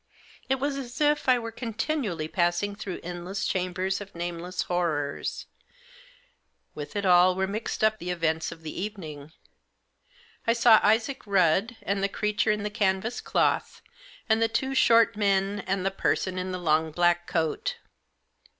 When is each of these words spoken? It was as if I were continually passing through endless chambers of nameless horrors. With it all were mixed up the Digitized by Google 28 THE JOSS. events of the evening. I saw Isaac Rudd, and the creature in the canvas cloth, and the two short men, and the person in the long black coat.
It 0.49 0.55
was 0.55 0.77
as 0.77 0.99
if 0.99 1.29
I 1.29 1.37
were 1.37 1.51
continually 1.51 2.27
passing 2.27 2.75
through 2.75 3.01
endless 3.03 3.45
chambers 3.45 4.01
of 4.01 4.15
nameless 4.15 4.63
horrors. 4.63 5.45
With 6.73 6.95
it 6.95 7.05
all 7.05 7.35
were 7.35 7.45
mixed 7.45 7.83
up 7.83 7.99
the 7.99 8.07
Digitized 8.07 8.09
by 8.09 8.15
Google 8.15 8.19
28 8.19 8.27
THE 8.27 8.39
JOSS. 8.39 8.49
events 8.49 8.51
of 8.53 8.63
the 8.63 8.81
evening. 8.81 9.31
I 10.47 10.53
saw 10.53 10.79
Isaac 10.81 11.27
Rudd, 11.27 11.75
and 11.83 12.01
the 12.03 12.09
creature 12.09 12.49
in 12.49 12.63
the 12.63 12.71
canvas 12.71 13.21
cloth, 13.21 13.83
and 14.27 14.41
the 14.41 14.47
two 14.47 14.73
short 14.73 15.15
men, 15.15 15.63
and 15.67 15.85
the 15.85 15.91
person 15.91 16.39
in 16.39 16.51
the 16.51 16.57
long 16.57 16.89
black 16.91 17.27
coat. 17.27 17.75